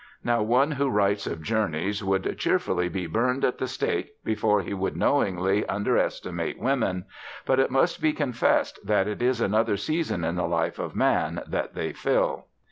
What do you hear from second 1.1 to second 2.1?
of journeys